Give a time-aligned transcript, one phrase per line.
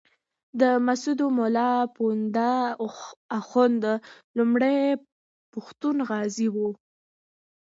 [0.61, 2.51] د مسودو ملا پوونده
[3.37, 3.83] اخُند
[4.37, 4.79] لومړی
[5.51, 6.69] پښتون غازي وو.